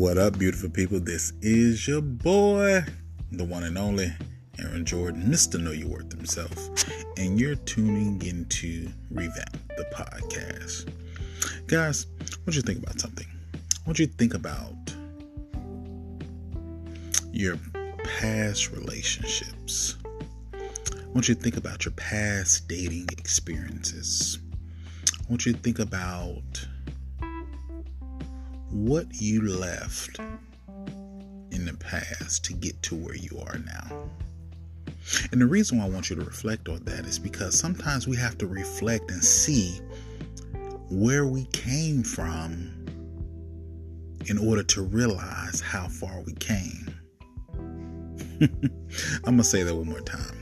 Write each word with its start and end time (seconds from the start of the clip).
What 0.00 0.16
up, 0.16 0.38
beautiful 0.38 0.70
people? 0.70 0.98
This 0.98 1.34
is 1.42 1.86
your 1.86 2.00
boy, 2.00 2.86
the 3.32 3.44
one 3.44 3.64
and 3.64 3.76
only 3.76 4.10
Aaron 4.58 4.86
Jordan, 4.86 5.24
Mr. 5.24 5.60
Know 5.60 5.72
Your 5.72 5.88
Worth 5.88 6.10
himself, 6.10 6.70
and 7.18 7.38
you're 7.38 7.56
tuning 7.56 8.22
into 8.22 8.88
Revamp 9.10 9.58
the 9.76 9.84
podcast. 9.94 10.90
Guys, 11.66 12.06
want 12.46 12.56
you 12.56 12.62
think 12.62 12.78
about 12.82 12.98
something. 12.98 13.26
Want 13.86 13.98
you 13.98 14.06
think 14.06 14.32
about 14.32 14.72
your 17.30 17.58
past 18.02 18.70
relationships. 18.70 19.96
Want 21.08 21.28
you 21.28 21.34
think 21.34 21.58
about 21.58 21.84
your 21.84 21.92
past 21.92 22.68
dating 22.68 23.08
experiences. 23.18 24.38
Want 25.28 25.44
you 25.44 25.52
think 25.52 25.78
about 25.78 26.66
what 28.70 29.06
you 29.12 29.42
left 29.42 30.18
in 31.50 31.64
the 31.64 31.74
past 31.78 32.44
to 32.44 32.52
get 32.52 32.80
to 32.84 32.94
where 32.94 33.16
you 33.16 33.38
are 33.46 33.58
now. 33.58 34.08
And 35.32 35.40
the 35.40 35.46
reason 35.46 35.78
why 35.78 35.86
I 35.86 35.88
want 35.88 36.10
you 36.10 36.16
to 36.16 36.24
reflect 36.24 36.68
on 36.68 36.84
that 36.84 37.04
is 37.04 37.18
because 37.18 37.58
sometimes 37.58 38.06
we 38.06 38.16
have 38.16 38.38
to 38.38 38.46
reflect 38.46 39.10
and 39.10 39.22
see 39.22 39.80
where 40.88 41.26
we 41.26 41.44
came 41.46 42.02
from 42.02 42.70
in 44.26 44.38
order 44.38 44.62
to 44.62 44.82
realize 44.82 45.60
how 45.60 45.88
far 45.88 46.20
we 46.20 46.34
came. 46.34 46.94
I'm 48.40 49.24
going 49.24 49.38
to 49.38 49.44
say 49.44 49.62
that 49.62 49.74
one 49.74 49.88
more 49.88 50.00
time. 50.00 50.36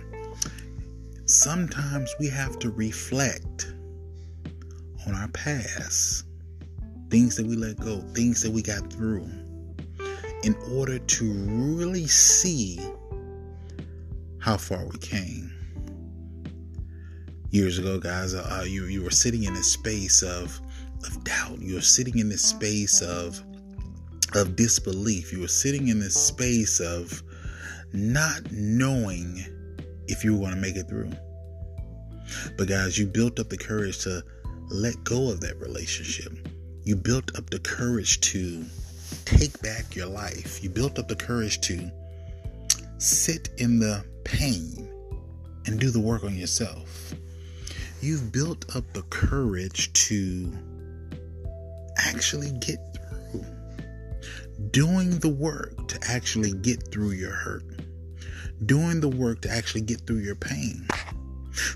Sometimes 1.25 2.15
we 2.21 2.29
have 2.29 2.59
to 2.61 2.71
reflect 2.71 3.73
on 5.07 5.15
our 5.15 5.29
past 5.29 6.25
things 7.11 7.37
that 7.37 7.47
we 7.47 7.57
let 7.57 7.77
go, 7.79 8.01
things 8.15 8.43
that 8.43 8.51
we 8.51 8.63
got 8.63 8.93
through, 8.93 9.29
in 10.43 10.55
order 10.73 10.99
to 10.99 11.33
really 11.33 12.07
see 12.07 12.79
how 14.39 14.57
far 14.57 14.85
we 14.85 14.99
came. 14.99 15.53
Years 17.51 17.79
ago, 17.79 17.99
guys, 17.99 18.35
uh, 18.35 18.65
you 18.67 18.85
you 18.85 19.03
were 19.03 19.11
sitting 19.11 19.45
in 19.45 19.55
this 19.55 19.73
space 19.73 20.23
of 20.23 20.61
of 21.07 21.25
doubt. 21.25 21.61
You 21.61 21.77
were 21.77 21.81
sitting 21.81 22.19
in 22.19 22.29
this 22.29 22.45
space 22.45 23.01
of 23.01 23.43
of 24.35 24.55
disbelief. 24.57 25.33
You 25.33 25.41
were 25.41 25.49
sitting 25.49 25.89
in 25.89 25.99
this 25.99 26.15
space 26.15 26.81
of 26.81 27.23
not 27.93 28.53
knowing 28.53 29.43
if 30.09 30.25
you 30.25 30.35
were 30.35 30.41
going 30.41 30.55
to 30.55 30.61
make 30.61 30.77
it 30.77 30.89
through. 30.89 31.11
But 32.59 32.69
guys, 32.69 32.99
you 32.99 33.07
built 33.07 33.41
up 33.41 33.49
the 33.49 33.57
courage 33.57 33.99
to 34.01 34.23
let 34.71 35.03
go 35.05 35.31
of 35.31 35.41
that 35.41 35.57
relationship 35.59 36.33
you 36.89 36.97
built 36.97 37.37
up 37.37 37.51
the 37.51 37.59
courage 37.59 38.19
to 38.19 38.65
take 39.27 39.61
back 39.61 39.95
your 39.95 40.07
life. 40.07 40.65
You 40.65 40.71
built 40.71 40.99
up 40.99 41.07
the 41.07 41.17
courage 41.17 41.61
to 41.61 41.91
sit 42.97 43.51
in 43.59 43.79
the 43.79 44.03
pain 44.25 44.91
and 45.67 45.79
do 45.79 45.91
the 45.91 46.01
work 46.01 46.25
on 46.25 46.35
yourself. 46.35 47.13
You've 48.01 48.33
built 48.33 48.75
up 48.75 48.91
the 48.95 49.03
courage 49.11 49.93
to 50.09 50.51
actually 51.99 52.53
get 52.53 52.79
through 52.95 53.45
doing 54.71 55.11
the 55.19 55.29
work 55.29 55.89
to 55.89 55.99
actually 56.09 56.53
get 56.53 56.91
through 56.91 57.11
your 57.11 57.33
hurt, 57.33 57.65
doing 58.65 59.01
the 59.01 59.11
work 59.11 59.43
to 59.43 59.51
actually 59.51 59.83
get 59.83 60.07
through 60.07 60.21
your 60.21 60.37
pain. 60.37 60.89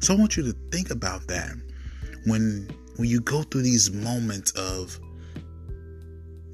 So 0.01 0.15
I 0.15 0.17
want 0.17 0.39
you 0.39 0.43
to 0.45 0.57
think 0.71 0.89
about 0.89 1.27
that 1.27 1.53
when 2.25 2.67
when 2.97 3.09
you 3.09 3.21
go 3.21 3.43
through 3.43 3.63
these 3.63 3.91
moments 3.91 4.53
of 4.53 4.99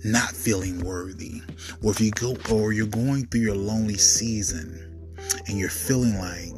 not 0.05 0.31
feeling 0.31 0.81
worthy, 0.85 1.43
or 1.83 1.91
if 1.91 2.01
you 2.01 2.11
go 2.13 2.37
or 2.51 2.73
you're 2.73 2.87
going 2.87 3.27
through 3.27 3.41
your 3.41 3.57
lonely 3.57 3.97
season 3.97 5.15
and 5.47 5.59
you're 5.59 5.69
feeling 5.69 6.19
like 6.19 6.53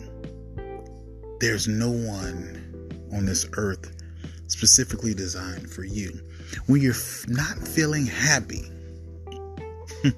there's 1.40 1.66
no 1.66 1.90
one 1.90 2.56
on 3.12 3.24
this 3.24 3.46
earth 3.56 3.96
specifically 4.46 5.14
designed 5.14 5.70
for 5.70 5.84
you, 5.84 6.20
when 6.66 6.82
you're 6.82 6.94
not 7.28 7.56
feeling 7.66 8.06
happy, 8.06 8.64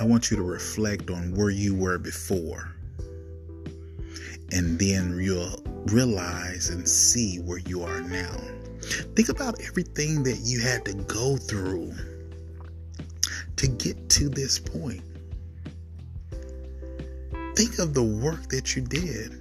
I 0.00 0.04
want 0.04 0.30
you 0.30 0.36
to 0.36 0.42
reflect 0.42 1.10
on 1.10 1.34
where 1.34 1.50
you 1.50 1.74
were 1.74 1.98
before. 1.98 2.74
And 4.52 4.78
then 4.78 5.18
you'll 5.18 5.62
realize 5.86 6.68
and 6.68 6.88
see 6.88 7.38
where 7.38 7.58
you 7.58 7.82
are 7.82 8.00
now. 8.02 8.36
Think 9.14 9.28
about 9.28 9.60
everything 9.62 10.22
that 10.24 10.40
you 10.42 10.60
had 10.60 10.84
to 10.84 10.94
go 10.94 11.36
through 11.36 11.92
to 13.56 13.66
get 13.66 14.08
to 14.10 14.28
this 14.28 14.58
point. 14.58 15.02
Think 17.54 17.78
of 17.78 17.94
the 17.94 18.02
work 18.02 18.48
that 18.48 18.76
you 18.76 18.82
did 18.82 19.38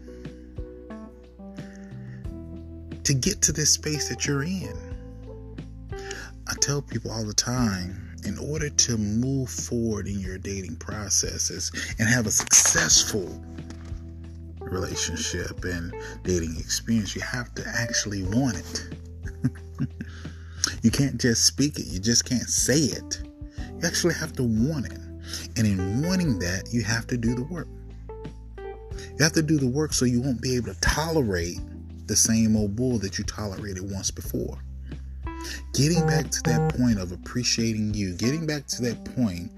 to 3.03 3.13
get 3.13 3.41
to 3.41 3.51
this 3.51 3.71
space 3.71 4.09
that 4.09 4.25
you're 4.25 4.43
in. 4.43 4.73
I 5.91 6.53
tell 6.59 6.81
people 6.81 7.11
all 7.11 7.25
the 7.25 7.33
time 7.33 8.15
in 8.25 8.37
order 8.37 8.69
to 8.69 8.97
move 8.97 9.49
forward 9.49 10.07
in 10.07 10.19
your 10.19 10.37
dating 10.37 10.75
processes 10.75 11.71
and 11.97 12.07
have 12.07 12.27
a 12.27 12.31
successful 12.31 13.43
relationship 14.71 15.63
and 15.63 15.93
dating 16.23 16.55
experience, 16.57 17.15
you 17.15 17.21
have 17.21 17.53
to 17.55 17.63
actually 17.67 18.23
want 18.23 18.57
it. 18.57 18.89
you 20.83 20.91
can't 20.91 21.19
just 21.19 21.45
speak 21.45 21.77
it, 21.77 21.85
you 21.87 21.99
just 21.99 22.25
can't 22.25 22.49
say 22.49 22.79
it. 22.79 23.21
You 23.57 23.87
actually 23.87 24.13
have 24.15 24.33
to 24.33 24.43
want 24.43 24.87
it. 24.87 24.99
And 25.57 25.67
in 25.67 26.01
wanting 26.01 26.39
that, 26.39 26.69
you 26.71 26.83
have 26.83 27.07
to 27.07 27.17
do 27.17 27.35
the 27.35 27.43
work. 27.43 27.67
You 28.97 29.23
have 29.23 29.33
to 29.33 29.41
do 29.41 29.57
the 29.57 29.67
work 29.67 29.93
so 29.93 30.05
you 30.05 30.21
won't 30.21 30.41
be 30.41 30.55
able 30.55 30.73
to 30.73 30.79
tolerate 30.81 31.59
the 32.07 32.15
same 32.15 32.55
old 32.55 32.75
bull 32.75 32.97
that 32.99 33.17
you 33.17 33.23
tolerated 33.23 33.89
once 33.91 34.11
before. 34.11 34.57
Getting 35.73 36.05
back 36.05 36.29
to 36.29 36.43
that 36.43 36.75
point 36.77 36.99
of 36.99 37.11
appreciating 37.11 37.93
you, 37.93 38.15
getting 38.15 38.45
back 38.45 38.67
to 38.67 38.81
that 38.83 39.03
point 39.15 39.51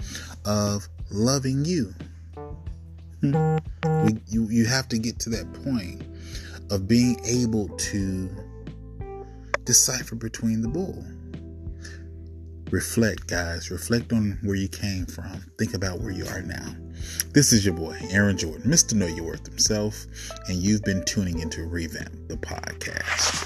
of 0.46 0.88
loving 1.10 1.66
you. 1.66 1.94
You, 3.24 4.50
you 4.50 4.66
have 4.66 4.90
to 4.90 4.98
get 4.98 5.20
to 5.20 5.30
that 5.30 5.52
point 5.64 6.04
of 6.70 6.88
being 6.88 7.20
able 7.26 7.70
to 7.70 8.30
decipher 9.64 10.16
between 10.16 10.62
the 10.62 10.68
bull. 10.68 11.04
Reflect, 12.70 13.28
guys. 13.28 13.70
Reflect 13.72 14.12
on 14.12 14.40
where 14.42 14.56
you 14.56 14.68
came 14.68 15.06
from. 15.06 15.46
Think 15.58 15.74
about 15.74 16.00
where 16.00 16.12
you 16.12 16.26
are 16.26 16.42
now. 16.42 16.76
This 17.32 17.54
is 17.54 17.64
your 17.64 17.76
boy, 17.76 17.98
Aaron 18.10 18.38
Jordan, 18.38 18.70
Mr. 18.70 18.94
Know 18.94 19.08
Your 19.08 19.26
Worth 19.26 19.46
himself, 19.46 20.06
and 20.48 20.58
you've 20.58 20.84
been 20.84 21.04
tuning 21.06 21.40
into 21.40 21.66
Revamp 21.66 22.28
the 22.28 22.38
podcast. 22.38 23.43